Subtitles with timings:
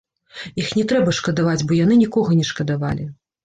[0.61, 3.11] Іх не трэба шкадаваць, бо яны нікога не шкадавалі.